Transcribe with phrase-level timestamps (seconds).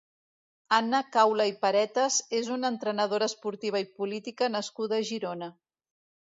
[0.77, 5.53] Anna Caula i Paretas és una entrenadora esportiva i política nascuda a Girona.